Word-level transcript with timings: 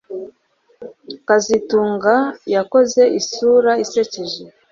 kazitunga 1.27 2.15
yakoze 2.53 3.01
isura 3.19 3.71
isekeje 3.83 4.41